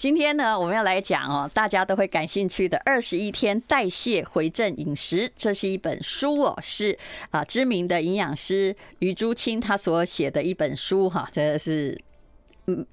[0.00, 11.94] 今天呢，我们要来讲哦，大家都会感兴趣的《二十一天代谢回正饮食》，这是一本书哦，是啊知名的营养师余朱清他所写的一本书哈，这是。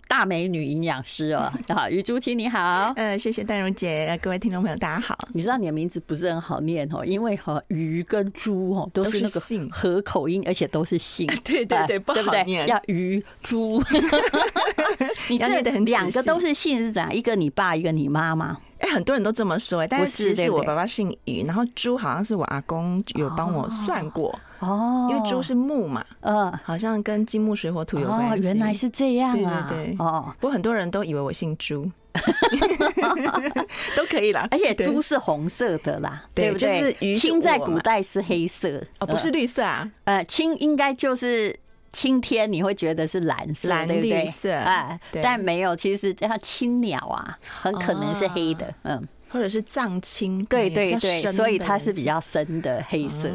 [0.07, 5.17] 大美女营养师哦， 好，于朱青你好，呃，谢谢戴荣姐，各位听众朋友大家好。
[5.33, 13.81] 你知道你的名字不是很好念哦，因为哈鱼跟猪哦都是那个合口音，而且都是姓， 对对对，不好念，要鱼猪。
[15.29, 15.47] 你这
[15.81, 17.13] 两个都是姓是怎样？
[17.13, 18.57] 一个你爸，一个你妈妈。
[18.79, 24.39] 哎，很多人都这么说，但是其实我爸爸姓于，然后猪好像是我阿公有帮我算过。
[24.59, 28.47] 哦，因为猪是木嘛，嗯，好像跟金木水火土有关系。
[28.47, 30.05] 原来是这样啊，对对对。
[30.05, 31.89] 哦，不过很多人都以为我姓朱，
[33.95, 34.47] 都可以啦。
[34.51, 37.13] 而且猪是红色的啦，对不对？
[37.13, 39.89] 青在古代是黑色，哦，不是绿色啊。
[40.05, 41.55] 呃，青应该就是
[41.91, 44.51] 青天，你会觉得是蓝色，蓝绿色。
[44.51, 49.07] 哎，但没有，其实叫青鸟啊，很可能是黑的，嗯。
[49.29, 53.29] 或者是藏青，对对对，所以它是比较深的黑色。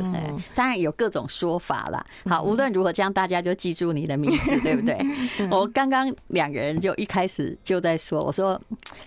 [0.55, 2.05] 当然有各种说法啦。
[2.25, 4.99] 好，无论如何，这样大家就记住你的名字， 对不对？
[5.51, 8.61] 我刚刚两个人就一开始就在说，我说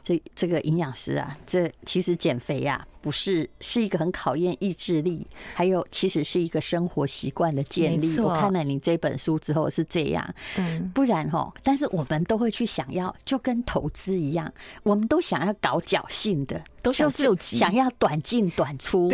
[0.04, 2.86] 这这个营养师啊，这其实减肥呀。
[3.06, 8.20] 不是，是一个很考验意志力，还有其实是一个生活习惯的建立。
[8.20, 19.12] 我看了你这本书之后是这样，嗯，不然哈，但是我们都会去想要，就跟投资一样，我们都想要搞侥幸的，都想救急，想要短进短出，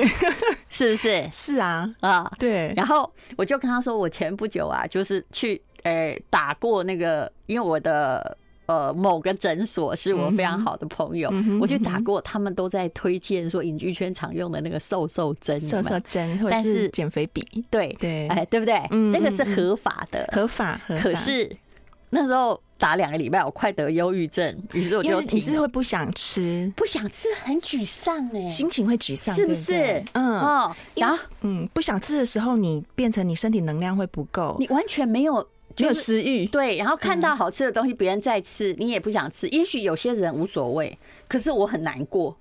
[0.70, 1.28] 是不是？
[1.30, 2.72] 是啊，啊，对。
[2.74, 8.38] 然后我就跟他说，我前不久啊，就是去呃打过那个，因为我的。
[8.72, 18.82] 呃，某个诊所是我非常好的朋友，我去打过，他们都在推荐说隐居圈常用的那个瘦瘦针，瘦瘦针，但是减肥笔，对对，哎，对不对？
[19.12, 20.80] 那个是合法的，合法。
[21.02, 21.52] 可是
[22.12, 30.02] 那时候打两个礼拜，我快得忧郁症，于是我就你是会不想吃，不想吃，很沮丧哎，心情会沮丧，是不是？
[30.14, 30.40] 嗯。
[30.40, 35.46] 哦，然后嗯，不想吃的时候，你变成你身体能量会不够，你完全没有。
[35.82, 39.48] 没有食欲，对，然后看到好吃的东西，别人在吃，你也不想吃。
[39.50, 40.98] 也许有些人无所谓，
[41.28, 42.36] 可是我很难过，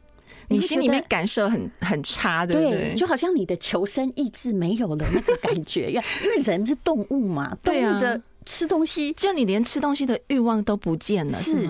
[0.49, 2.95] 你心里面感受很很差，对不对？
[2.95, 5.91] 就好像你的求生意志没有了那个感觉，
[6.23, 11.69] 因为人是动物嘛，动物的吃东西，就你连吃东西的欲望都不见了，是。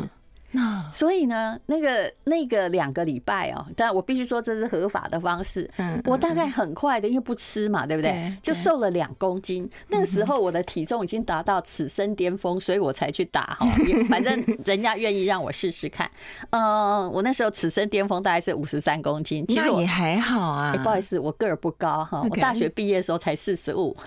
[0.53, 5.71] 那所以呢，那个那个两个礼拜哦，但我必须说这是合法的方式。
[5.77, 8.37] 嗯，我大概很快的，因为不吃嘛，对不对？
[8.43, 9.69] 就瘦了两公斤。
[9.88, 13.66] 那个时候我的体重已经达到此生巅峰，所以我才去打哈。
[14.09, 16.11] 反正人家愿意让我试试看。
[16.50, 20.75] 嗯，我那时候此生巅峰大概是五十三公斤，其实也还好啊。
[20.82, 23.97] 不好意思，我个儿不高哈，我大学毕业的时候才四十五。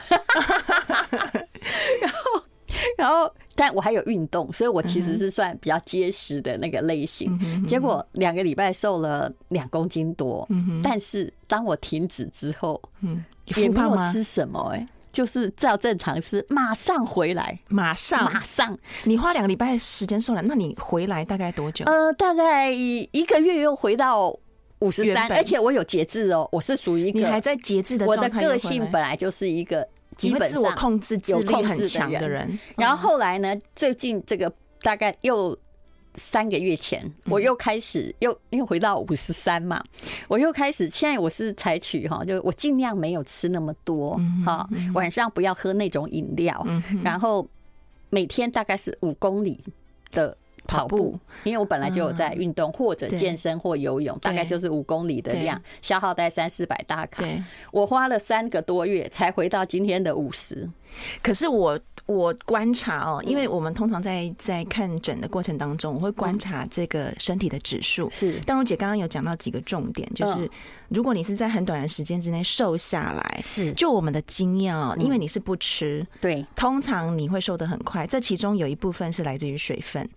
[2.98, 3.32] 然后。
[3.56, 7.40] 但我还有运动，所以我其实是算比较结实的那个类型。
[7.68, 10.50] 结果两个礼拜瘦了两公斤多，
[10.82, 18.76] 但是当我停止之后，嗯，也没有吃什么，哎，就是照正常吃，马上回来，马上马上。
[19.04, 21.86] 你花两个礼拜时间瘦了，那你回来大概多久？
[21.86, 24.36] 呃，大概一个月又回到
[24.80, 28.24] 五十三，而且我有节制哦，我是属于一个你还在节制的状态。
[28.24, 29.88] 我的个性本来就是一个。
[30.18, 33.56] 基本上自我控制、自律很强的人，然后后来呢？
[33.76, 34.52] 最近这个
[34.82, 35.58] 大概又
[36.16, 39.84] 三个月前，我又开始又又回到五十三嘛，
[40.28, 46.66] 我又开始现在我是采取哈，就我尽量没有吃那么多哈，晚上不要喝那种饮料，
[47.04, 47.48] 然后
[48.10, 49.60] 每天大概是五公里
[50.12, 50.38] 的。
[50.68, 57.24] 跑步，因为我本来就有在运动，或者健身或游泳，大概就是五公里的量，消耗在三四百大卡。
[57.72, 60.70] 我花了三个多月才回到今天的五十。
[61.22, 68.10] 可是我我观察哦，因为我们通常在在看诊的过程当中，我会观察这个身体的指数。
[68.10, 70.50] 是，但如姐刚刚有讲到几个重点，就是
[70.90, 73.72] 如果你是在很短的时间之内瘦下来，是。
[73.74, 78.06] 就我们的经验哦，因为你是不吃，对，通常你会瘦得很快。
[78.06, 80.08] 这其中有一部分是来自于水分，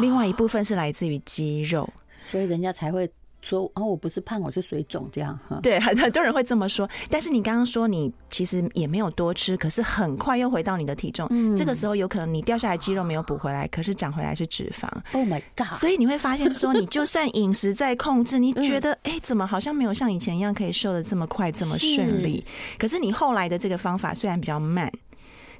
[0.00, 1.88] 另外一部分是来自于肌肉，
[2.30, 3.10] 所以人家才会。
[3.42, 5.58] 说哦，我不是胖，我是水肿这样哈。
[5.62, 6.88] 对，很很多人会这么说。
[7.10, 11.26] 但是你刚刚说你其实也没有多吃，可是很快又回到你的体重。
[11.30, 14.88] 嗯，这个时候有可能你掉下来肌肉没有补回来，可是长回来是脂肪。
[15.12, 15.72] Oh my god！
[15.72, 22.44] 所以你会发现说，你就算饮食在控制，你觉得哎，怎么好像没有像以前一样可以瘦的这么快这么顺利？
[22.78, 24.90] 可是你后来的这个方法虽然比较慢。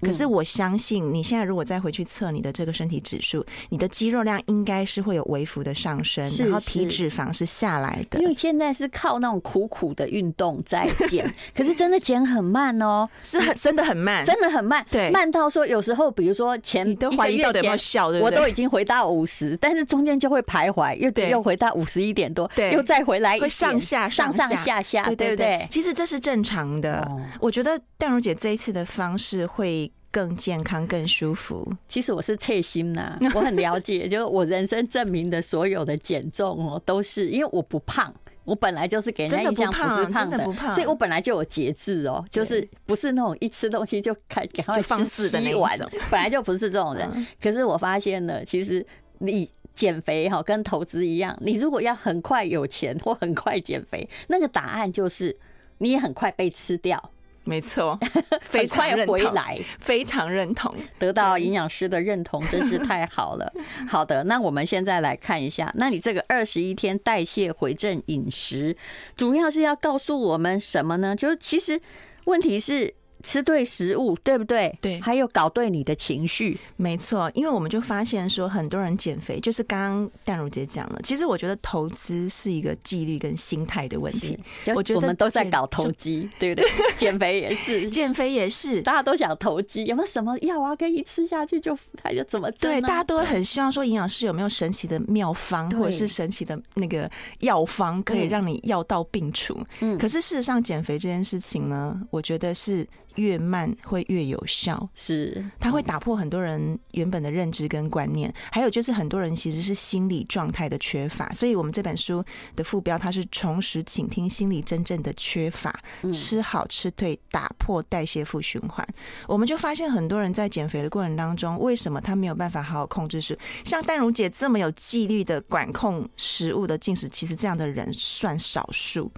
[0.03, 8.21] 可是我相信你现在如果再回去测你的这个身体指数，你的肌肉量应该是会有微幅的上升，然后体脂肪是下来的。
[8.21, 25.67] 因为现在是靠那种苦苦的运动在减， 可是真的减很慢哦，是很真的很慢，真的很慢， 对，慢到说有时候，比如说前一个月前我都已经回到五十，但是中间就会徘徊，又又回到五十一点多，对，又再回来，会上下上上下下，对对对？
[25.71, 27.07] 其实这是正常的。
[27.41, 31.69] 我觉得淡如姐这一次的方式会更健康、更舒服。
[31.89, 38.15] 其实我是切心呐， 我很了解，就是我人生证明的所有的减重哦，都是因为我不胖，
[38.45, 40.39] 我本来就是给人家印象不是胖的，
[40.71, 45.77] 所以我本来就有节制哦，就是不是那种一吃东西就开赶快放肆的那碗，
[46.11, 47.27] 本来就不是这种人。
[47.43, 48.87] 可是我发现了，其实
[49.19, 55.35] 你减肥哈跟投资一样，你如果要很快有钱或很快减肥，那个答案就是
[55.79, 57.12] 你也很快被吃掉。
[57.45, 57.99] 没错，
[58.43, 63.53] 非常认同，回来，非常认同，得到营养师的认同真是太好了。
[63.89, 68.77] 好的，那我们现在来看一下，那你这个二十一天代谢回正饮食，
[69.17, 71.17] 主要是要告诉我们什么呢？
[71.17, 71.81] 就是其实
[72.25, 72.95] 问题是。
[73.23, 74.77] 吃对食物，对不对？
[74.81, 77.31] 对，还有搞对你的情绪，没错。
[77.35, 81.01] 因为我们就发现说，很多人减肥，就是刚刚淡如姐讲了。
[81.03, 84.39] 其实我觉得投资是一个纪律跟心态的问题。
[84.75, 86.69] 我觉得我们都在搞投机，对不对？
[86.97, 89.85] 减肥也是，减肥也是，大家都想投机。
[89.85, 92.51] 有没有什么药啊，可以吃下去就它就怎么？
[92.53, 97.11] 对，大家都很希望说，营养师有没有神奇的妙方，或者是神奇的那个
[97.41, 99.59] 药方，可以让你药到病除。
[99.81, 102.87] 嗯，可是事实上，减肥这件事情呢，我觉得是。
[103.17, 112.25] 越慢会越有效，是它会打破很多人原本的认知跟观念，还有就是很多人其实是心理状态的缺乏，所以我们这本书
[112.57, 115.75] 的副标它是重拾倾听心理真正的缺乏，
[116.13, 118.87] 吃好吃对，打破代谢负循环。
[119.27, 123.39] 我们就发现很多人在减肥的过程当中，为什么他没有办法好好控制食？
[123.65, 129.11] 像淡如姐这么有纪律的管控食物的进食，其实这样的人算少数。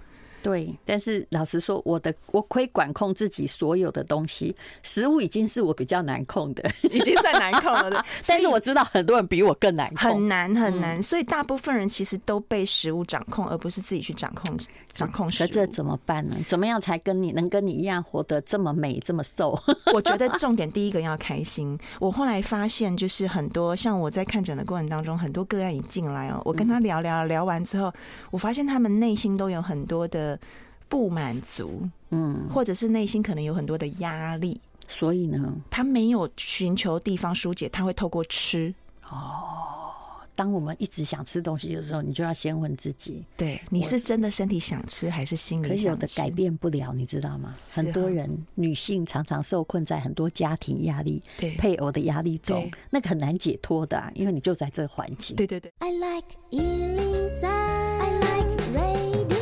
[0.45, 8.05] 对，但是老实说，我的我可以管控自己所有的东西，食物已经是我比较难控的， 已经算难控了。
[8.27, 11.01] 但是我知道很多人比我更难控，很难很难。
[11.01, 14.55] 所以大部分人其实都被食物掌控，而不是自己去掌控
[14.95, 15.47] 掌控食物。
[15.47, 16.35] 这怎么办呢？
[16.47, 19.55] 怎么样才跟你能跟你一样活得这么美这么瘦？
[19.93, 21.77] 我觉得重点第一个要开心。
[21.99, 27.93] 我后来发现，就是很多像我在看诊的过程当中，很多个案一进来哦，我跟他聊聊聊完之后，
[28.31, 30.39] 我发现他们内心都有很多的。
[30.87, 31.81] 不满足，
[32.11, 38.71] 嗯，或者是内心可能有很多的压力，所以呢，他没有寻求地方疏解，他会透过吃。
[39.09, 39.91] 哦，
[40.35, 45.83] 当我们一直想吃东西的时候，你就要先问自己，对，你是真的身体想吃，还是心里想吃？
[45.83, 47.55] 可有的改变不了，你知道吗？
[47.69, 55.35] 很多人女性常常受困在很多家庭压力、对配偶的压力中，那个很难解脱的，因为你就在这个环境。
[55.37, 55.71] 对对对。
[55.79, 59.35] I like 103, I like radio.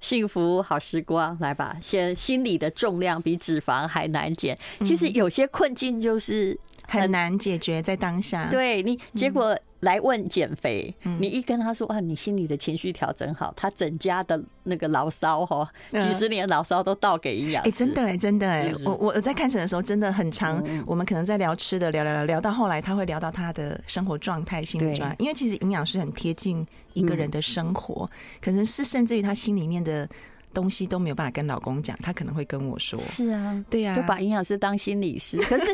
[0.00, 1.78] 幸福好时光，来吧！
[1.82, 4.58] 先心理的重量比脂肪还难减。
[4.84, 8.48] 其实有些困境就是很，难解决，在当下。
[8.50, 17.62] 对你，结果来问减肥，你一跟他说啊，你心里的情绪调整好，他整家的那个牢骚哈，几十年牢骚都倒给营养。
[17.64, 20.62] 哎，真的哎，真的哎，我我在看诊的时候真的很长。
[20.86, 26.66] 我们可能在聊吃的，聊聊聊聊到后来，他会聊到他的生活状态、心理状态，因为其实营养师很贴近。
[26.94, 28.08] 一个人的生活，
[28.40, 30.08] 可能是甚至于他心里面的
[30.54, 35.36] 东西都没有办法跟老公讲，他可能会跟我说：“是啊，对呀，就把营养师当心理师。
[35.44, 35.66] ”可是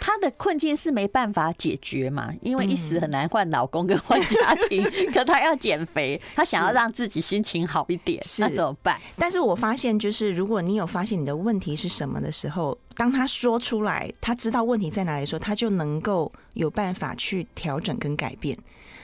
[0.00, 4.82] 他的困境是没办法解决嘛，因为一时很难换老公跟换家庭。
[5.12, 8.98] 可他要减肥，他想要让自己心情好一点，那怎么办？
[9.16, 18.56] 但是我发现，就是如果你有发现你的问题是什么的时候，当他说出来，他知道问题在哪里的时候，他就能够有办法去调整跟改变。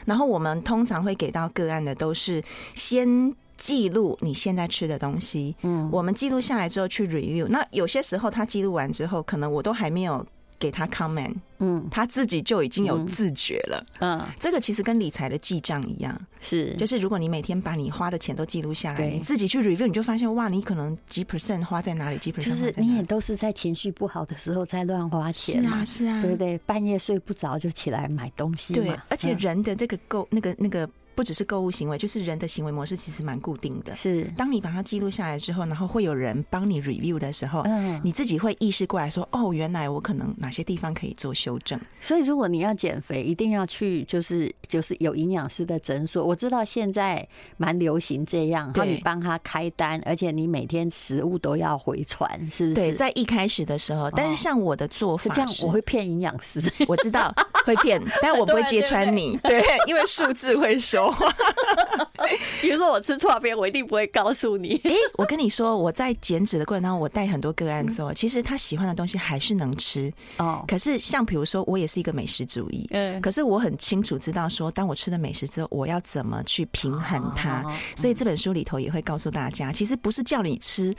[0.05, 2.43] 然后我们通常会给到个案的都是
[2.75, 7.47] 先记录你现在吃的东西，嗯，我们记录下来之后去 review。
[7.49, 10.27] 那有些时候他记录完之后，可能我都还没有。
[10.57, 26.57] 给他 comment，嗯，他自己就已经有自觉了，嗯，这个其实跟理财的记账一样，是，就是如果你每天把你花的钱都记录下来，你自己去 review，你就发现哇，你可能几 percent 花在哪里，几 percent 就是你也都是在情绪不好的时候在乱花钱，是啊，是啊，对不对？
[26.59, 30.89] 半夜睡不着就起来买东西，对，而且人的这个够那个那个。
[31.15, 33.95] 不只是购物行为，就是人的行为模式其实蛮固定的。
[33.95, 41.81] 是，当你把它记录下来之后，然后会有人帮你 review 的时候，嗯，你自己会意识过来说，哦，原来我可能哪些地方可以做修正。
[42.01, 46.25] 所以，如果你要减肥，一定要去就是就是有营养师的诊所。
[46.25, 52.75] 我知道现在蛮流行这样，然后你帮他开单，而且你每天食物都要回传，是不是？
[52.75, 61.33] 对，在一开始的时候，但是像我的做法是，这样，我会骗营养师，我知道会骗，但我不会 揭穿你，对，因为数字会说话。
[62.61, 64.81] 比如说我吃错边，我一定不会告诉你。
[64.85, 70.65] 哎，我跟你说，我在减脂的过程当中，我带很多个案做，其实他喜欢的东西还是能吃哦。
[70.67, 77.65] 可是像比如说，我也是一个美食主义，嗯，可是我很清楚知道说，当我吃了美食之后，我要怎么去平衡它。
[77.95, 80.95] 所以这本书里头也会告诉大家，其实不是叫你吃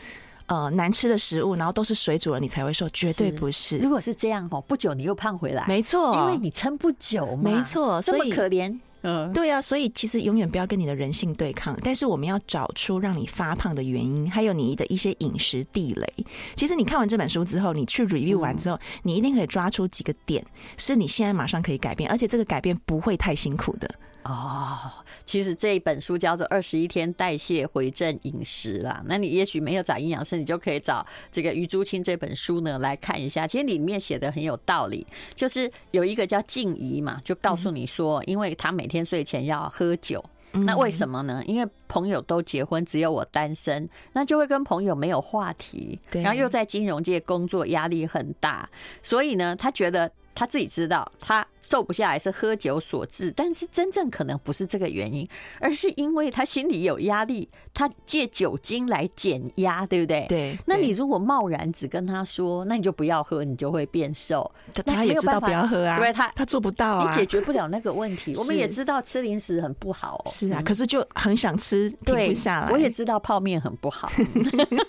[0.47, 3.77] 呃难吃的食物，然后都是水煮了你才会瘦，绝对不是。
[3.77, 8.77] 如果是这样哦，不久你又胖回来，没错，因为你撑不久嘛，没错，所以可怜。
[9.07, 16.25] 嗯，对啊，所以其实永远不要跟你的人性对抗，但是我们要找出让你发胖的原因，还有你的一些饮食地雷。
[16.55, 20.43] 其实你看完这本书之后，你去 review 完之后，你一定可以抓出几个点，
[20.77, 23.87] 是你现在马上可以改变，而且这个改变不会太辛苦的。
[24.27, 24.91] 哦，
[25.23, 28.99] 其实这一本书叫做《二十一天代谢回正饮食》啦。
[29.05, 33.45] 那你也许没有找营养师，你就可以找这个余朱清这本书呢来看一下。
[33.45, 35.05] 其实里面写的很有道理，
[35.35, 41.43] 就是有一个叫静怡嘛，就告诉你说，因为他每天睡前要喝酒，那为什么呢？
[41.45, 48.67] 因为朋友都结婚，只有我单身，那就会跟朋友没有话题，然后又在金融界工作，压力很大，
[49.03, 50.11] 所以呢，他觉得。
[50.37, 55.27] 他自己知道，他瘦不下来是喝酒所致，但是真正可能不是这个原因，
[55.59, 60.25] 而是因为他心里有压力，他借酒精来减压，对不对？
[60.29, 60.57] 对。
[60.67, 64.49] 那你如果贸然只跟他说，那你就不要喝，你就会变瘦。
[64.85, 68.31] 他也知道不要喝啊，对他他做不到啊，你解决不了那个问题。
[68.37, 72.71] 我们也知道吃零食很不好，哦是啊，可是就很想吃，停不下来。
[72.71, 74.11] 我也知道泡面很不好，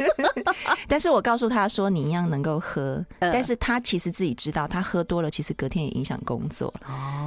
[0.88, 5.30] 但是我告诉他说，你一样能够喝，但是他其实自己知道，他喝多了。
[5.30, 6.65] 其实隔天也影响工作，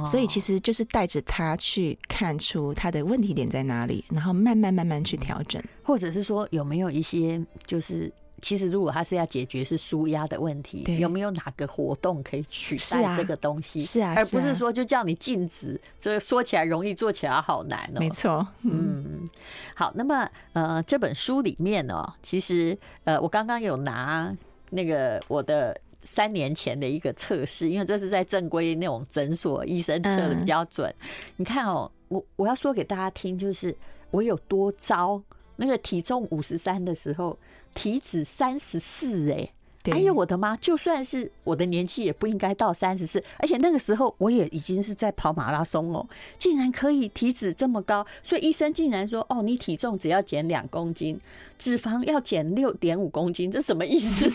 [0.04, 13.80] 所以其实就是带着他去看出他的问题点在哪里，然后慢慢慢慢去调整，或者是说有没有一些就是，其实如果他是要解决是舒压的问题，有没有哪个活动可以取代这个东西？
[13.80, 18.00] 是啊，而不是说就叫你禁止，这说起来容易，做起来好难哦。
[18.00, 19.28] 没错，嗯，
[19.74, 24.34] 好，那么呃，这本书里面呢，其实呃，我刚刚有拿
[24.70, 25.78] 那个我的。
[26.02, 30.88] 三年前的一个测试，因为这是在正规那种诊所医生测的比较准。
[31.00, 33.76] 嗯、你看哦，我我要说给大家听，就是
[34.10, 35.22] 我有多糟。
[35.56, 37.38] 那个体重五十三的时候，
[37.74, 39.52] 体脂三十四，哎。
[39.84, 40.54] 哎呦我的妈！
[40.58, 43.22] 就算是我的年纪，也不应该到三十四。
[43.38, 46.06] 而且那个时候，我也已经是在跑马拉松哦，
[46.38, 48.06] 竟然可以体脂这么高。
[48.22, 51.18] 所以医生竟然说：“哦，你体重只要减两公斤，
[51.56, 54.30] 脂肪要减六点五公斤，这什么意思？”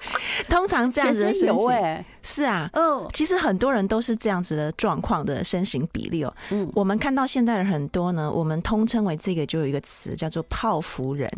[0.48, 6.34] 通常这样子的身形，哎，是啊，嗯，其实很多人都是这样子的状况的身形比例哦。
[6.48, 11.30] 嗯，我们看到现在的很多呢，我们通称为这个，就有一个词叫做“泡芙人”，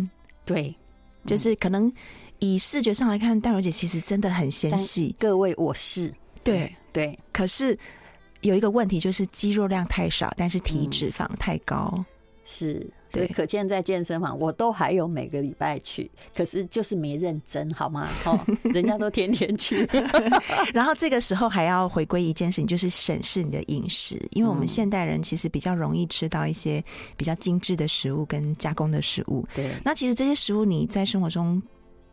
[0.47, 0.73] 对，
[1.27, 1.93] 就是可能。
[2.45, 5.15] 以视觉上来看，淡如姐其实真的很纤细。
[5.19, 7.77] 各位，我是对对，可是
[8.43, 11.91] 有一个问题，就是肌肉量太少，但是体脂肪太高。
[11.97, 12.05] 嗯、
[12.45, 18.09] 是，对，可见在健身房，我都还有每个礼拜去，可是就是没认真，好吗？
[18.27, 19.89] 哦，人家都天天去。
[20.75, 26.83] 然后这个时候还要回归一件事情，就是审视你的饮食，因为我们现代人其实比较容易吃到一些
[27.17, 29.47] 比较精致的食物跟加工的食物。
[29.55, 31.63] 对，那其实这些食物你在生活中。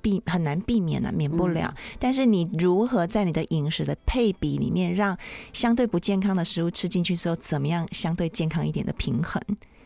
[0.01, 1.73] 避很难避免啊，免不了。
[1.99, 5.17] 但是你如何在你的饮食的配比里面，让
[5.53, 9.41] 相对不健康的食物吃进去之后，怎么样相对健康一点的平衡？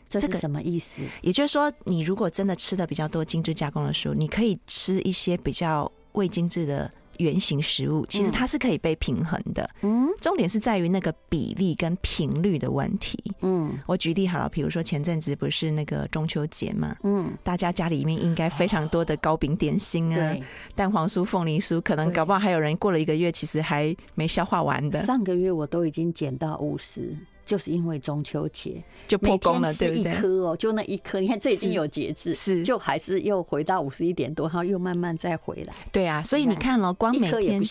[0.08, 1.02] 这是什么意思？
[1.22, 6.92] 也就是说，你如果真的吃的比较多精致加工的食物，你可以吃一些比较未精致的。
[7.20, 20.36] 原型食物其实它是可以被平衡的，嗯，重点是在于那个比例跟频率的问题，嗯，我举例好了，比如说前阵子不是那个中秋节嘛，嗯，大家家里面应该非常多的糕饼点心啊，
[20.76, 25.06] 蛋黄酥、凤梨酥，可能搞不好还有人过了一个月，其实还没消化完的。
[25.06, 27.16] 上个月我都已经减到五十。
[27.46, 30.12] 就是因为中秋节就破功了，对不对？
[30.12, 35.74] 一颗哦，就那一颗，你看这已经有节制，是就还是又回到五十一点多，然后又慢慢再回来。
[35.92, 37.62] 对啊，所以你看了，光每天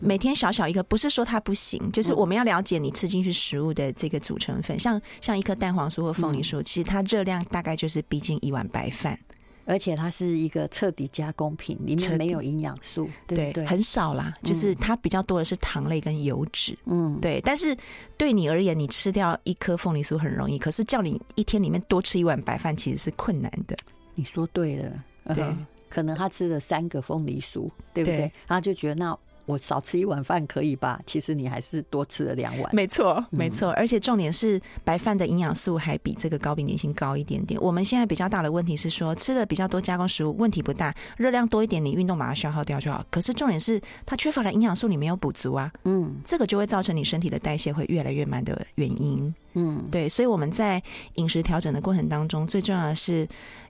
[0.00, 9.18] 每天小小一颗，不是说它不行，就是我们要了解你吃进去食物的这个组成分，像像一颗蛋黄酥或凤梨酥，其实它热量大概就是逼近一碗白饭。
[9.66, 17.40] 而且它是一个彻底加工品，里面没有营养素，对对，很少啦，就是它比较多的是糖类跟油脂，嗯，对。
[17.40, 17.76] 但是
[18.16, 23.76] 对你而言，你吃掉一颗凤梨酥很容易，可是叫你一天里面多吃一碗白饭，其实是困难的。
[24.14, 25.04] 你说对了，
[25.34, 25.44] 对，
[25.88, 28.20] 可能他吃了三个凤梨酥，对不对？
[28.46, 29.18] 然后就觉得那。
[29.46, 31.00] 我少吃一碗饭可以吧？
[31.06, 32.74] 其实你还是多吃了两碗。
[32.74, 33.70] 没错，没错。
[33.72, 37.60] 而且重点是白饭的营养素还比这个高饼点心高一点点。
[37.60, 43.04] 我们现在比较大的问题是说，吃的比较多加工食物，问题不大，热量多一点，你运动把它消耗掉就好。
[43.10, 45.70] 可是重点是它缺乏了营养素，你没有补足啊。
[45.84, 49.34] 嗯，这个就会造成你身体的代谢会越来越慢的原因。
[49.54, 50.08] 嗯，对。
[50.08, 50.82] 所以我们在
[51.16, 53.28] 饮食调整的过程当中，最重要的是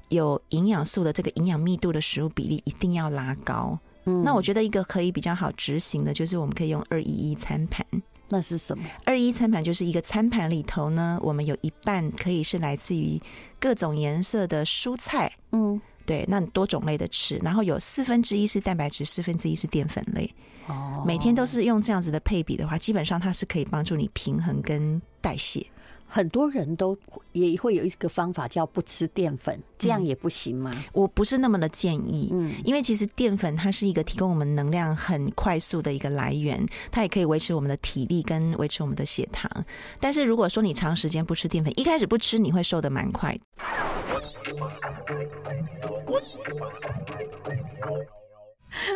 [0.09, 3.79] 有营养素的这个营养密度的食物比例一定要拉高。
[4.07, 7.85] 嗯，那我觉得一个可以比较好执行的，就是我们可以用二一一餐盘。
[8.29, 8.85] 那是什么？
[9.05, 13.21] 二一餐盘就是一个餐盘里头呢，我们有一半可以是来自于
[13.61, 15.31] 各种颜色的蔬菜。
[15.53, 20.29] 嗯，对，那多种类的吃，然后有四分之一是蛋白质，四分之一是淀粉类。
[20.67, 25.65] 哦，每天都是用这样子的配比的话，基本上它是可以帮助你平衡跟代谢。
[26.07, 26.97] 很多人都
[27.33, 30.71] 也会有一个方法叫不吃淀粉，这样也不行吗？
[30.75, 39.51] 嗯，我不是那么的建议，嗯，因为其实淀粉它是一个提供我们能量很快速的一个来源，它也可以维持我们的体力跟维持我们的血糖。
[39.99, 43.37] 但是如果说你长时间不吃淀粉，一开始不吃你会瘦的蛮快。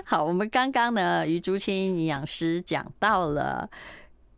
[0.05, 3.69] 好，我们刚刚呢，于竹青营养师讲到了。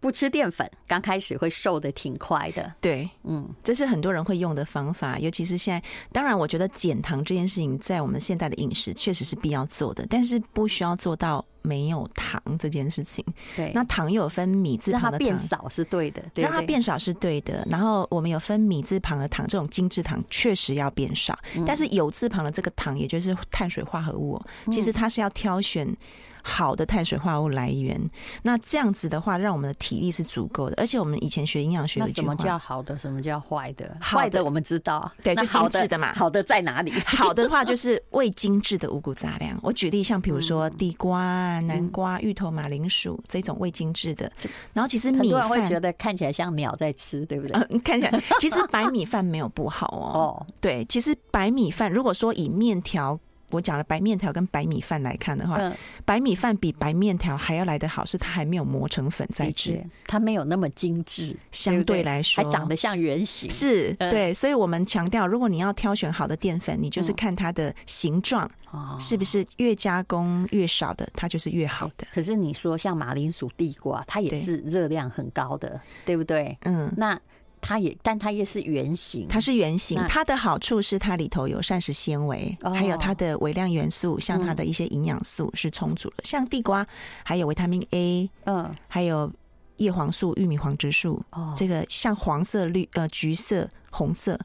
[0.01, 2.73] 不吃淀粉，刚开始会瘦的挺快的。
[2.81, 5.89] 对，嗯，这是很多人会用的方法，尤其是现在。
[6.11, 13.23] 当然，我觉得减糖这件事情在我们现代的饮食确实是必要做的，但是不需要做到没有糖这件事情。
[13.55, 17.67] 对，那糖又有分米字旁的糖，让它变少是对的，对，让它变少是对的。
[17.71, 24.41] 然后我们有分米字旁的糖，这种精制糖确实要变少，但是有字旁的这个糖，也就是碳水化合物，
[24.73, 25.95] 其实它是要挑选。
[26.43, 28.01] 好的碳水化合物来源，
[28.43, 30.75] 那这样子的话，让我们的体力是足够的。
[30.77, 33.97] 而且我们以前学营养学的什么叫好的，什么叫坏的？
[34.01, 36.13] 坏的我们知道，对，就精致的嘛。
[36.15, 36.93] 好的在哪里？
[37.05, 39.59] 好的话就是未精致的五谷杂粮。
[39.63, 44.31] 我举例，像比如说地瓜、南瓜、芋头、马铃薯这种未精致的。
[44.73, 47.61] 然后其实米饭会觉得看起来像鸟在吃，对不对？
[47.71, 50.21] 嗯，看起来 其实白米饭没有不好哦。
[50.21, 53.19] 哦，对，其实白米饭如果说以面条。
[53.51, 55.73] 我讲了白面条跟白米饭来看的话，嗯、
[56.05, 62.43] 白米饭比白面条还要来得好，是它还没有磨成粉再吃，它没有那么精致，相对来说。
[62.43, 63.51] 还长得像圆形。
[63.51, 68.51] 是，对，所以我们强调，如果你要挑选好的淀粉，你就是看它的形状，
[68.99, 72.07] 是不是越加工越少的，它就是越好的。
[72.13, 76.57] 可是你说像马铃薯、地瓜，它也是热量很高的，对，对不对？
[76.63, 77.19] 嗯，那。
[77.61, 79.29] 它也，但它也是圆形。
[79.29, 86.25] 它是圆形，它的好处是它里头有膳食纤维，还有它的微量元素，像它的一些营养素是充足的。
[86.25, 86.87] 像地瓜，
[87.23, 89.31] 还有维他命 A，嗯，还有
[89.77, 91.23] 叶黄素、玉米黄质素。
[91.31, 94.39] 哦，这个像黄色、绿呃橘色、红色，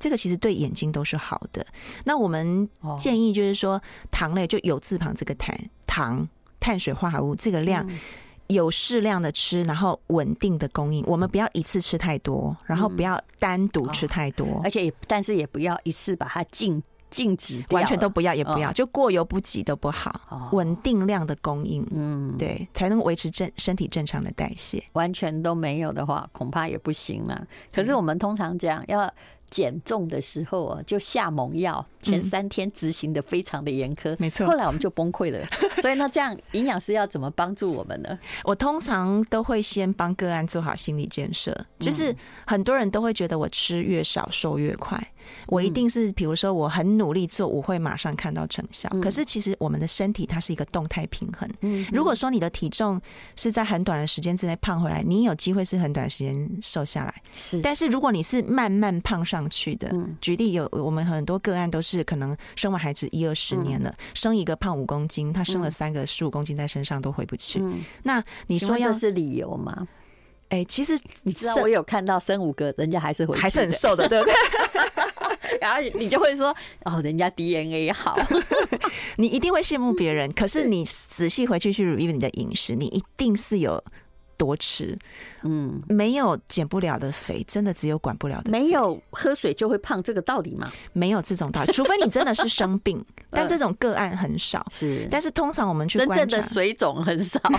[0.00, 1.66] 这个其实对眼睛都是好的。
[2.04, 2.68] 那我们
[2.98, 7.86] 建议就是说，糖类就有字旁这个碳糖碳水化合物这个量。
[8.52, 11.04] 有适量的吃，然后稳定的供应。
[11.06, 20.48] 我们不要一次吃太多，然后不要单独吃太多，嗯哦、而且也但是也不要一次把它禁禁止，完全都不要，也不要，哦、就过犹不及都不好。
[20.52, 24.82] 稳、哦、定量的供应，嗯，对，才能维持正身体正常的代谢。
[24.92, 27.46] 完全都没有的话，恐怕也不行了。
[27.72, 29.12] 可是我们通常讲要。
[29.52, 34.46] 减重的时候啊，就下猛药，前三天执行的非常的严苛，没错。
[34.46, 35.46] 后来我们就崩溃了。
[35.82, 38.18] 所以那这样营养师要怎么帮助我们呢？
[38.44, 45.11] 我通常都会先帮个案做好心理建设，就是很多人都会觉得我吃越少瘦越快。
[45.46, 48.88] 我一定是，比如说我很努力做，我会马上看到成效。
[49.02, 51.48] 可是其实我们的身体它是一个动态平衡。
[51.60, 53.00] 嗯如果说你的体重
[53.36, 57.14] 是在很短的时间之内胖回来，你有机会是很短时间瘦下来。
[57.34, 67.62] 是，但是如果你是慢慢胖上去的，举例有我们很多个案都是可能生完孩子一二十年了，生一个胖五公斤，他生了三个十五公斤在身上都回不去。
[68.02, 69.86] 那你说要是理由吗？
[70.48, 74.34] 哎，其实你知道我有看到生五个人家还是回还是很瘦的，对不对？
[75.60, 78.18] 然后你就会说哦，人家 DNA 好，
[79.16, 80.32] 你一定会羡慕别人。
[80.32, 83.82] 可是你仔细回去去 review 你的饮食，你一定是有
[84.36, 84.98] 多吃，
[85.44, 88.50] 嗯，没有减不了的肥，真的只有管不了的。
[88.50, 90.72] 没有喝水就会胖这个道理吗？
[90.92, 94.66] 没有这种道理，除非你真的是生病， 但这种个案很少。
[94.70, 97.40] 是，但是通常我们去观察，真正的水肿很少。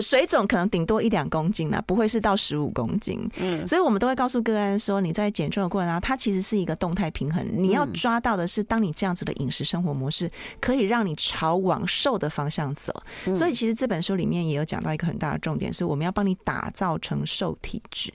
[0.00, 3.18] 水肿可能顶多一两公斤呢，不会是到十五公斤。
[3.40, 7.46] 嗯，所以我们都会告诉个案说，你在减重的过程当中，它其实是一个动态平衡。
[7.52, 12.92] 你要抓到的是，当你这样子的饮食生活模式，可以让你朝往瘦的方向走。
[13.34, 18.12] 所以，其实这本书里面也有讲到一个很大的重点，是我们要帮你打造成瘦体质。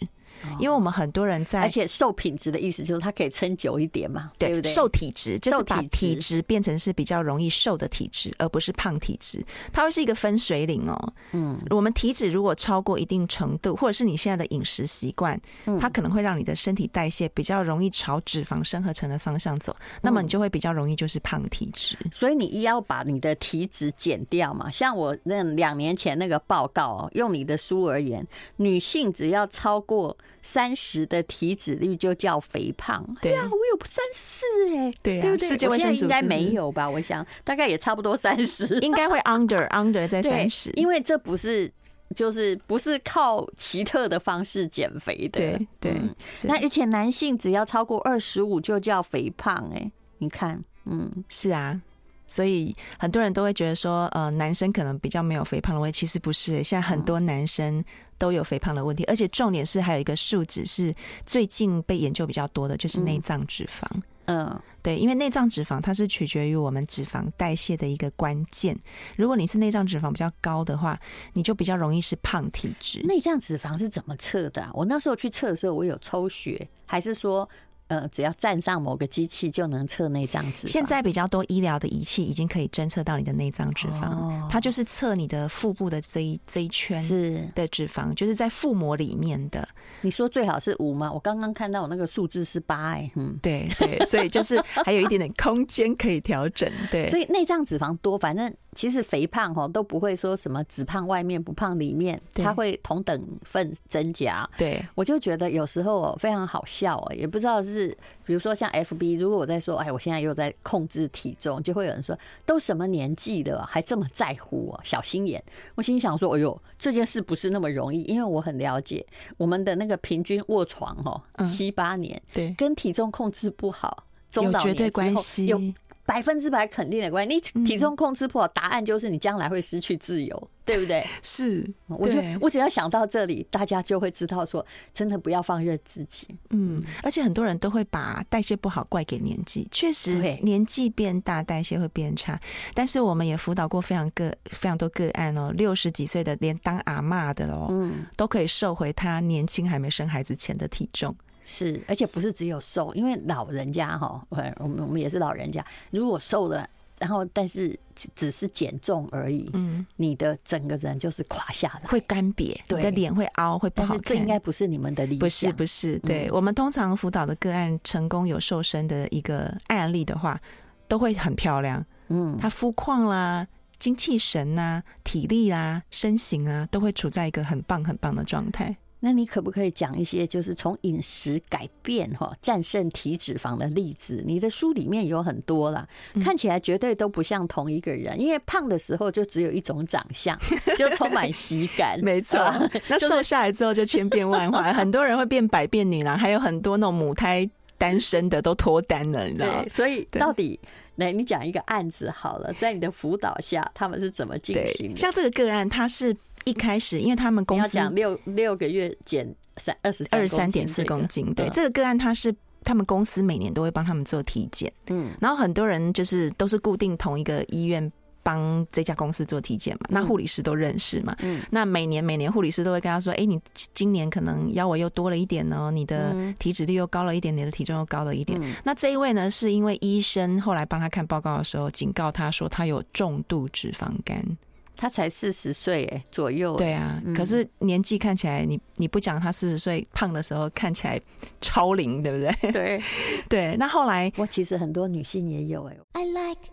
[0.59, 4.71] 因为我们很多人在，而且瘦品质的意思就是它可以撑久一点嘛，对不对？
[4.71, 9.43] 瘦体质就是把体质变成是比较容易瘦的体质，而不是胖体质。
[9.71, 11.13] 它会是一个分水岭哦。
[11.31, 15.39] 嗯，我们体脂如果超过一定程度，或者是你现在的饮食习惯，
[15.79, 21.97] 它可能会让你的身体代谢比较容易朝脂肪生合成的方向走，那么你就会比较容易就是胖体质。
[22.11, 24.69] 所以你一要把你的体脂减掉嘛。
[24.69, 30.15] 像我那两年前那个报告，哦用你的书而言，女性只要超过。
[30.41, 33.03] 三十的体脂率就叫肥胖。
[33.21, 34.45] 对啊，我有三十四
[34.77, 36.89] 哎，对啊，世界卫生组织应该没有吧？
[36.89, 41.71] 我想大概也差不多三十，应该会 under under 在三十，因为这不是
[42.15, 45.39] 就是不是靠奇特的方式减肥的。
[45.39, 46.01] 对对，
[46.41, 51.81] 那而且男性只要超过二十五就叫肥胖哎，你看，嗯，是啊。
[52.25, 56.63] 所以很多人都会觉得说，呃，男生可能比较没有肥胖的问题，其实不是。
[56.63, 57.83] 现在很多男生
[58.23, 63.85] 都有肥胖的问题，而且重点是还有一个数值是最近被研究比较多的，就是内脏脂肪。
[64.27, 68.79] 嗯，对，因为内脏脂肪它是取决于我们脂肪代谢的一个关键。
[69.17, 70.97] 如果你是内脏脂肪比较高的话，
[71.33, 73.01] 你就比较容易是胖体质。
[73.01, 74.71] 内脏脂肪是怎么测的啊？
[74.73, 77.49] 我那时候去测的时候，我有抽血，还是说？
[77.93, 80.71] 呃，只要站上某个机器就能测内脏脂肪。
[80.71, 89.67] 现在比较多医疗的仪器已经可以侦测到你的内脏脂肪，它就是测你的腹部的这一这一圈是的脂肪，就是在腹膜里面的。
[90.01, 91.11] 你说最好是五吗？
[91.11, 96.67] 我刚刚看到我那个数字是八哎，嗯，对对，所以就是还有一点点空间可以调整。
[96.89, 104.47] 对，所以内脏脂肪多，反正其实肥胖哈都不会说什么只胖外面不胖里面，它会同等份增加。
[104.57, 115.43] 对，我就觉得有时候非常好笑哦，也不知道是比如说像 FB，如果我在说哎，我现在又在控制体重，就会有人说都什么年纪了还这么在乎哦，小心眼。
[115.75, 119.05] 我心想说，哎呦，这件事不是那么容易，因为我很了解
[119.37, 119.93] 我们的那个。
[120.03, 125.61] 平均卧床哦，七八年，对，跟体重控制不好，中老年之后有绝对关系，有
[126.05, 127.41] 百分之百肯定的关系。
[127.53, 131.05] 你体重控制不好，答案就是你将来会失去自由， 对不对？
[131.21, 136.27] 是，我觉得我只要想到这里，大家就会知道说，真的不要放任自己。
[136.49, 142.39] 嗯，而且很多人都会把代谢不好怪给年纪，确实年纪变大，代谢会变差。
[142.73, 151.15] 但是我们也辅导过非常个非常多个案哦，六十几岁的连当阿嬷的哦，嗯，都可以瘦回他年轻还没生孩子前的体重。
[151.45, 155.65] 是，而且不是只有瘦，因为老人家哈，我们我们也是老人家。
[155.91, 156.67] 如果瘦了，
[156.99, 157.77] 然后但是
[158.15, 164.01] 只是减重而已，嗯，你的整个人就是垮下来，会干瘪，对，你的脸会凹，会不好看。
[164.03, 165.99] 这应该不是你们的理想，不是不是。
[165.99, 170.39] 对，我们通常辅导的个案成功有瘦身的一个案例的话，
[170.87, 171.83] 都会很漂亮。
[172.07, 173.45] 嗯，他肤况啦、
[173.79, 178.75] 精气神呐、体力啦、身形啊，都会处在一个很棒很棒的状态。
[179.05, 184.23] 那你可不可以讲一些，就是从饮食改变哈战胜体脂肪的例子？
[184.25, 185.85] 你的书里面有很多啦，
[186.23, 190.39] 看起来绝对都不像同一个人，因为胖的时候就只有一种长相，
[190.77, 191.99] 就充满喜感。
[192.01, 192.39] 没错，
[192.87, 199.65] 那瘦下来之后就千变万化， 很多人会变百变女郎，还有很多那种母胎单身的都脱单了，你知道吗？
[199.67, 200.57] 所以到底，
[200.95, 204.95] 来你讲一个案子好了，在你的辅导下，他们是怎么进行的？
[204.95, 206.15] 像这个个案，他是。
[206.45, 217.91] 一开始，因为他们公司要讲六六个月减三二十二十三点四公斤，对这个个案，他是他们公司每年都会帮他们做体检，嗯，然后很多人就是都是固定同一个医院
[218.23, 223.39] 帮这家公司做体检嘛，那护理师都认识嘛，嗯，那每年每年护理师都会跟他说，哎，你
[223.73, 228.39] 今年可能腰围又多了一点哦，你的体脂率又高了一点，你的体重又高了一点。
[228.63, 234.37] 那这一位呢，是因为医生后来帮他看报告的时候，警告他说他有重度脂肪肝。
[234.83, 236.57] 他才四十岁哎，左右。
[236.57, 240.99] 对啊，可是年纪看起来，你你不讲他四十岁胖的时候看起来
[241.39, 242.51] 超龄，对不对？
[242.51, 242.81] 对
[243.29, 243.55] 对。
[243.55, 245.77] 那后来，我其实很多女性也有哎。
[245.93, 246.51] I like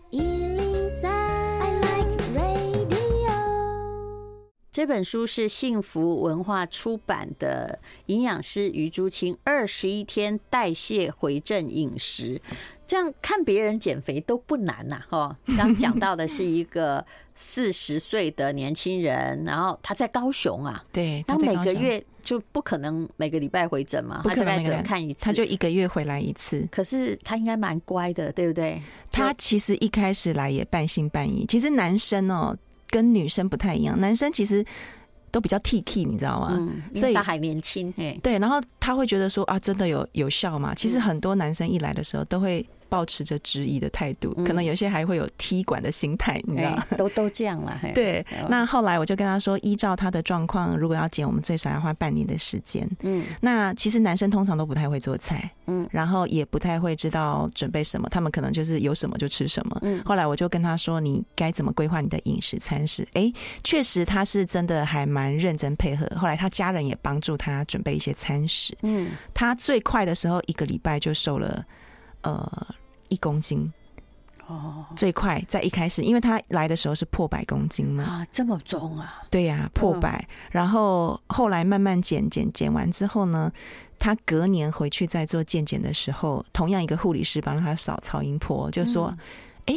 [4.73, 12.41] 这本书是幸福文化出版的，营养师余朱清二十一天代谢回正饮食，
[12.87, 15.03] 这样看别人减肥都不难呐。
[15.09, 17.05] 哈，刚讲到的是一个
[17.43, 26.69] 四十岁的年轻人，然后他在高雄啊，对，他每个月就不可能每个礼拜回诊嘛，他大概只能看一次，他就一个月回来一次。
[26.71, 28.81] 可是他应该蛮乖的，对不对？
[29.11, 31.47] 他其实一开始来也半信半疑。
[31.47, 32.57] 其实男生哦。
[32.93, 34.67] 跟女生不太一样，男生其实
[35.31, 36.49] 都比较 T K，你知道吗？
[36.59, 40.75] 嗯，所以他还年轻，对，然后他会觉得说啊，真的有有效吗？
[40.75, 42.67] 其实很多男生一来的时候都会。
[42.91, 46.79] 抱持着质疑的态度，可能有些还会有踢馆的心态，你知道？
[46.99, 47.81] 都 都这样了。
[47.95, 52.87] 对，那后来我就跟他说，依照他的状况，如果要减，我们最少要花半年的时间。
[53.03, 59.79] 嗯，那其实男生通常都不太会做菜，嗯，然后也不太会知道准备什么，他们可能就是有什么就吃什么。
[59.83, 63.07] 嗯，后来我就跟他说，你该怎么规划你的饮食餐食？
[63.13, 66.07] 哎，确实他是真的还蛮认真配合。
[66.17, 68.77] 后来他家人也帮助他准备一些餐食。
[68.83, 71.65] 嗯，他最快的时候一个礼拜就瘦了，
[72.23, 72.67] 呃。
[73.11, 73.71] 一公斤
[74.47, 79.23] 哦，最快在一开始，因为他来的时候是破百公斤嘛啊，这么重啊？
[79.31, 80.27] 对呀、啊，破百。
[80.51, 83.53] 然后后来慢慢减减减完之后呢，
[83.97, 89.17] 他隔年回去再做健检的时候，同样一个护理师帮他扫超音波，就说
[89.67, 89.75] ：“哎、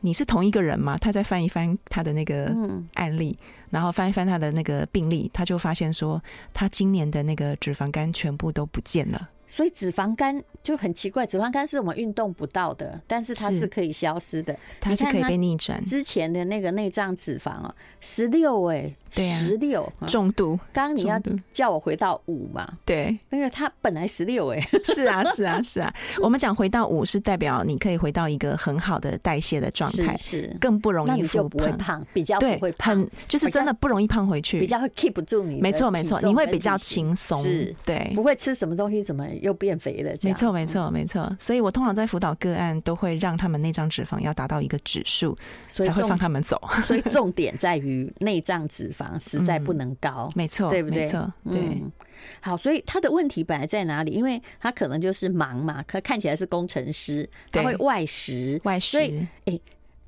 [0.00, 2.54] 你是同一个人吗？”他再翻一翻他的那个
[2.94, 3.36] 案例，
[3.70, 9.30] 然后翻一翻他的那个病例，他就发现说，他今年的那个脂肪肝全部都不见了。
[9.54, 15.80] 所以脂肪肝就很奇怪，脂肪肝是我们运动不到的，但是它是可以消失的，它是可以被逆转。
[15.84, 20.58] 之前的那个内脏脂肪啊，十六哎，对啊，十六重度。
[20.72, 21.20] 刚刚你要
[21.52, 22.68] 叫我回到五嘛？
[22.84, 25.94] 对，那个它本来十六哎， 是啊，是啊，是啊。
[26.20, 35.60] 我们讲回到五是代表你可以回到一个很好的代谢的状态，是更不容易复胖，胖，比较不会胖，很就是真的不容易胖回去，比较会 keep 不住你。
[35.60, 40.10] 没错没错，你会比较轻松，是，对，不会吃什么东西怎么又变肥了。
[40.22, 41.30] 没错，没错，没错。
[41.38, 45.36] 所以我通常在辅导个案，都会让他们内脏脂肪要达到一个指数，
[45.68, 46.60] 才会放他们走。
[46.86, 51.02] 所以重 点在于内脏脂肪实在不能高，没错，对不对？
[51.02, 51.82] 没错，对。
[52.40, 54.12] 好，所以他的问题本来在哪里？
[54.12, 58.98] 因为他可能就是忙嘛，可看起来是工程师，他会外食，外食。
[59.44, 59.60] 哎。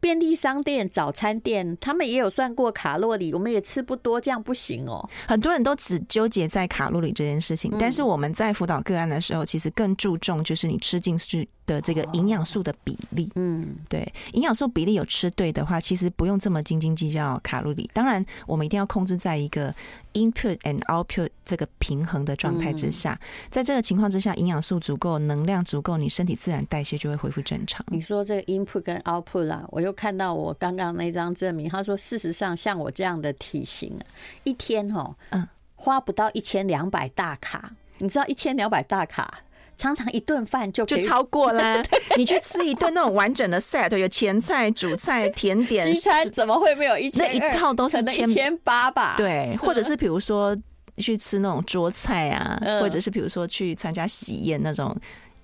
[0.07, 5.05] 便利商店、早餐店，他们也有算过卡路里，我们也吃不多，这样不行哦。
[5.27, 13.29] 很多人都只纠结在卡路里这件事情，但是我们在辅导个案的时候，其实更注重就是你吃进去的这个营养素的比例。
[13.35, 17.91] 嗯，对，营养素比例有吃对的话，其实不用这么斤斤计较卡路里。
[17.93, 19.75] 当然，我们一定要控制在一个
[20.13, 23.19] input and output 这个平衡的状态之下。
[23.51, 27.85] 在这个情况之下，营养素足够，能量足够，你身体自然代谢就会恢复正常。
[27.91, 29.87] 你说这个 input 跟 output 啦，我。
[29.87, 33.99] 就看到我刚刚那张证明，他说，事实上像我这样的体型，
[34.45, 37.73] 一天哦，嗯，花不到一千两百大卡。
[37.99, 39.39] 你知道一千两百大卡，
[39.79, 41.83] 常常一顿饭就就超过了。
[42.19, 47.27] 你去吃一顿那种完整的 set，有前菜、主菜、甜点，西餐怎么会没有一千？
[47.27, 49.15] 那一套都是千千八吧？
[49.17, 50.55] 对，或者是比如说
[50.99, 54.95] 去吃那种桌菜啊，或者是比如说去参加喜宴那种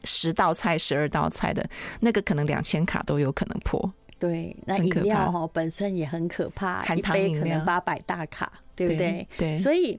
[0.05, 1.67] 十道菜、十二道菜的
[2.01, 3.91] 那个，可能两千卡都有可能破。
[4.23, 9.27] 对，那饮料哈本身也很可怕，一杯可能八百大卡，对不对？
[9.37, 9.99] 对，所以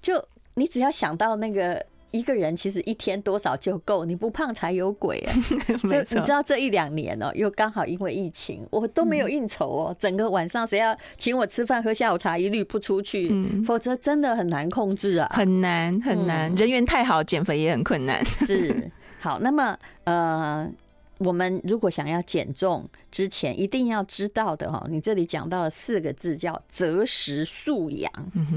[0.00, 5.28] 就你只要想到那个一个人其实一天多少就够，你不胖才有鬼啊！
[5.84, 13.30] 所以你知道这一两年哦，又刚好因为疫情，我都没有应酬哦，整个晚上谁要请我吃饭喝下午茶，一律不出去，
[13.66, 18.24] 否则真的很难控制啊，很难很难，人缘太好，减肥也很困难。
[18.46, 20.66] 是，好，那么呃。
[21.24, 28.10] 我们如果想要减重之前，一定要知道的哈，你这里讲到了四个字叫择食素养。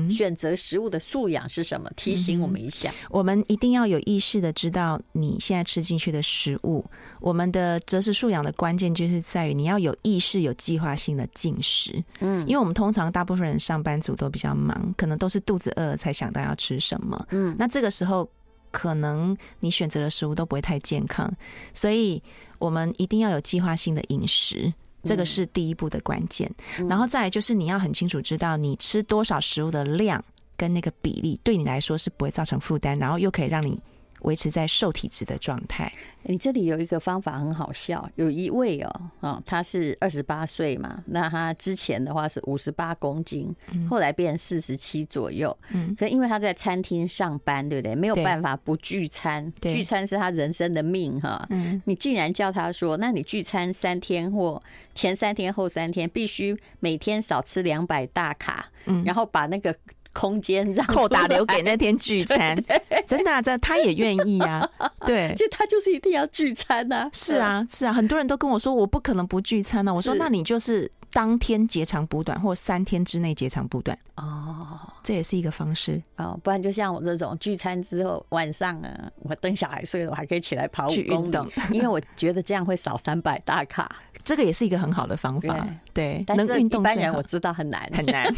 [0.09, 1.89] 选择食物的素养是什么？
[1.95, 2.93] 提醒我们一下。
[3.09, 6.83] 我们一定要有意识的知道你现在吃进去的食物。
[7.19, 12.03] 我们的择食素养的关键就是在于你要有意识、有计划性的进食。
[12.19, 17.27] 嗯，因为我们通常大部分人上班族都比较忙，可能都是肚子饿了才想到要吃什么。
[17.31, 18.29] 嗯，那这个时候
[18.71, 21.31] 可能你选择的食物都不会太健康，
[21.73, 22.21] 所以。
[22.59, 26.49] 我们一定要有计划性的饮食，这个是第一步的关键。
[26.89, 30.23] 然后再来就是你要很清楚知道你吃多少食物的量
[30.57, 33.79] 跟那个比例，对你来说是不会造成负担，然后又可以让你。
[34.25, 35.91] 维持在瘦体质的状态。
[36.27, 43.55] 你这里有一个方法很好笑，有一位哦，啊，他是二十八岁嘛，那他之前的话是五十八公斤，
[43.87, 45.55] 后来变四十七左右。
[45.69, 47.93] 嗯，可因为他在餐厅上班，对不对？
[47.93, 51.45] 没有办法不聚餐，聚餐是他人生的命哈。
[51.51, 54.59] 嗯，你竟然叫他说，那你聚餐三天或
[54.95, 59.75] 前三天后三天，必须每天少吃两百大卡，嗯，然后把那个。
[60.15, 62.55] 空间让扣打留给那天聚餐，
[63.05, 64.67] 真的，这他也愿意啊。
[65.05, 67.09] 对，就他就是一定要聚餐呐。
[67.11, 69.93] 是啊，是啊，很多人都跟我说，我不可能不聚餐呢。
[69.93, 73.97] 我说，那你就是当天截长补短，或三天之内截长补短。
[74.15, 76.37] 哦，这也是一个方式哦。
[76.43, 81.37] 不然就像我这种聚餐之后晚上啊，我等小孩睡了，我还可以起来跑五公里，
[81.71, 83.89] 因为我觉得这样会少三百大卡。
[84.25, 85.65] 这个也是一个很好的方法。
[85.93, 88.29] 对，但是一般人我知道很难很难。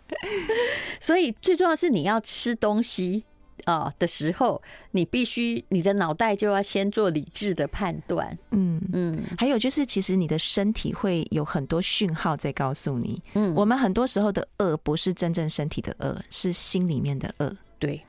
[1.00, 3.24] 所以最重要的是你要吃东西。
[3.66, 4.60] 啊的时候，
[4.92, 8.36] 你必须你的脑袋就要先做理智的判断。
[8.52, 13.22] 嗯嗯，还有就是，其实你的身体会有很多讯号在告诉你。
[13.34, 17.54] 嗯，我们很多时候的饿不是真正身体的饿，是心里面的饿。
[17.78, 18.00] 对。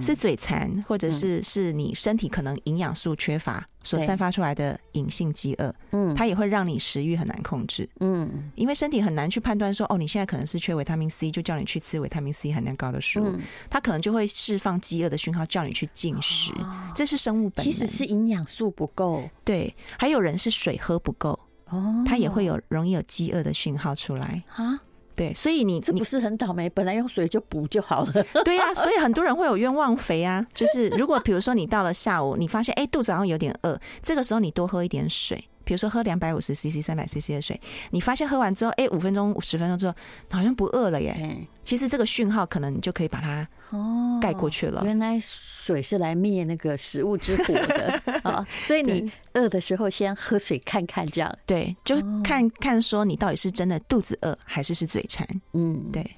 [0.00, 13.36] 是嘴馋，或者是是你身体可能营养素缺乏所散发出来的隐性饥饿，嗯，它也会让你食欲很难控制，嗯，因为身体很难去判断说，哦，你现在可能是缺维他命 C，就叫你去吃维他命 C 含量高的食物，
[13.70, 16.52] 它可能就会释放饥饿的讯号，叫你去进食，
[16.94, 17.72] 这是生物本能。
[17.72, 21.38] 其实是营养素不够，对，还有人是水喝不够，
[21.70, 24.42] 哦，它也会有容易有饥饿的讯号出来。
[24.54, 24.80] 啊。
[25.16, 26.68] 对，所以你这不是很倒霉？
[26.68, 28.12] 本来用水就补就好了。
[28.44, 30.46] 对呀、啊，所以很多人会有冤枉肥啊。
[30.52, 35.42] 就是如果比如说你到了下午，你发现哎肚子好像有点饿，这个时候你多喝一点水。
[35.66, 39.94] 比如说喝两百五十 CC、三百 CC 的水，你发现喝完之后，哎，五分钟、十分钟之后，
[40.30, 41.36] 好像不饿了耶。
[41.64, 44.82] 其实这个讯号可能你就可以把它哦盖过去了。
[44.84, 48.46] 原来水是来灭那个食物之火的啊！
[48.62, 55.26] 所以你饿的时候先喝水看看，这样对，就看看说你到底是真的肚子饿还是是嘴馋。
[55.54, 56.08] 嗯，对。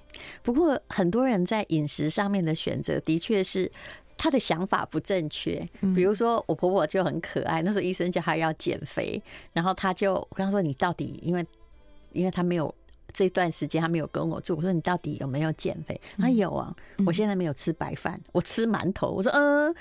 [0.42, 3.72] 不过很多人在饮食上面的选择的确是。
[4.18, 11.46] 他的想法不正确，比如说我婆婆就很可爱，那时候医生叫她要减肥，然后她就我跟她说，你到底因为
[12.12, 12.74] 因为她没有
[13.12, 15.98] 这段时间她没有跟我住，我说你到底有没有减肥？
[16.18, 16.74] 她有啊，
[17.06, 19.10] 我现在没有吃白饭，我吃馒头。
[19.10, 19.74] 我说嗯，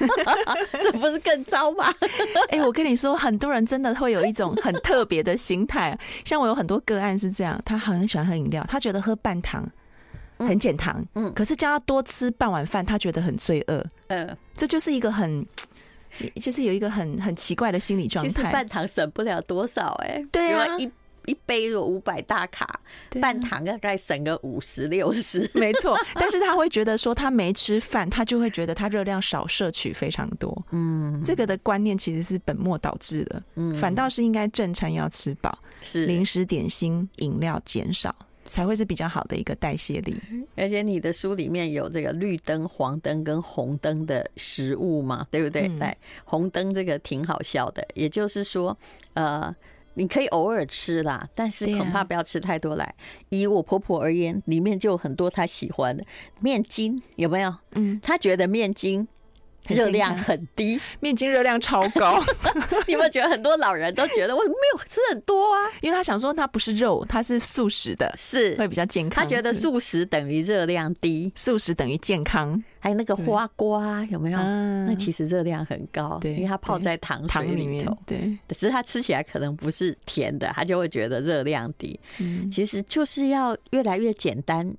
[0.82, 1.86] 这不是更糟吗？
[2.50, 9.66] 哎、欸，我跟你说，很多人真的会有一种很特别的心态，像我有很多个案是这样，他很喜欢喝饮料，他觉得喝半糖。
[10.46, 15.46] 很减糖，嗯，可是叫他多吃半碗饭，他觉得很罪恶，嗯，这就是一个很，
[16.40, 18.30] 就是有一个很很奇怪的心理状态。
[18.30, 20.90] 其实半糖省不了多少，哎，对啊，一
[21.26, 22.80] 一杯有五百大卡，
[23.20, 25.96] 半糖大概省个五十六十，没错。
[26.14, 36.06] 但是他会觉得说他没吃饭，他就会觉得他热量少，摄取非常多，嗯，这个的观念其实是本末倒置的，嗯，反倒是应该正餐要吃饱，是。
[36.06, 38.12] 零食、点心、饮料减少。
[38.52, 40.14] 才会是比较好的一个代谢力，
[40.56, 45.66] 而且你的书里面有这个绿灯、黄灯跟红灯的食物嘛，对不对？
[45.78, 48.76] 对、嗯，红灯这个挺好笑的，也就是说，
[49.14, 49.54] 呃，
[49.94, 52.84] 你可以偶尔吃啦，但是恐怕不要吃太多来。
[52.84, 52.94] 来，
[53.30, 56.04] 以我婆婆而言，里面就有很多她喜欢的
[56.40, 57.54] 面筋，有没有？
[57.70, 59.08] 嗯，她觉得面筋。
[59.68, 62.22] 热量很低，面筋热量超高。
[62.86, 65.70] 你有没有觉得很多老人都觉得我没有吃很多啊？
[65.80, 69.22] 因为他想说它不是肉，它是素食的，是会比较健康。
[69.22, 72.62] 他觉得素食等于热量低，素食等于健康。
[72.80, 74.38] 还有那个花瓜有没有？
[74.38, 77.86] 那其实热量很高，对，因为它泡在糖水里面。
[78.04, 81.98] 对，只是它吃起来可能不是甜的，他就会觉得热量低。
[82.18, 84.74] 嗯，其实就是要越来越简单。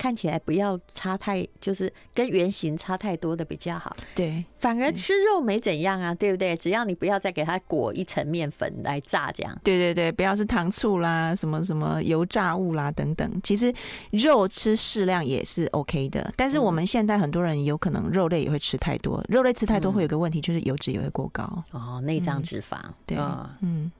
[0.00, 3.94] 看起来不要差太，就是跟原型差太多的比较好。
[4.14, 6.56] 对，反而吃肉没怎样啊，对不对？
[6.56, 9.54] 只要你不要再给它裹一层面粉来炸，这样。
[9.62, 13.30] 对对对，不要是糖醋啦，什么什么油炸物啦等等。
[13.42, 13.70] 其实
[14.10, 21.44] 肉吃适量也是 OK 的，但是我们现在很多人有可能肉类也会吃太多，肉类吃太多会有个问题，就是油脂也会过高。
[21.72, 22.78] 哦，内脏脂肪。
[23.04, 23.18] 对，
[23.60, 23.92] 嗯。